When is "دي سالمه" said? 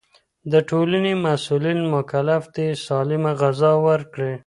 2.55-3.31